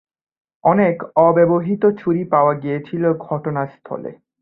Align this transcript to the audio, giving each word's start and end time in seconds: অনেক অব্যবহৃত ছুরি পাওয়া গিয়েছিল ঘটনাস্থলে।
অনেক 0.63 0.95
অব্যবহৃত 1.19 1.83
ছুরি 1.99 2.23
পাওয়া 2.25 2.53
গিয়েছিল 2.53 3.03
ঘটনাস্থলে। 3.27 4.11